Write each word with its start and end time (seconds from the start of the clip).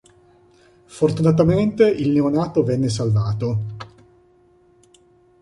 Fortunatamente, 0.87 1.87
il 1.87 2.09
neonato 2.09 2.63
venne 2.63 2.89
salvato. 2.89 3.59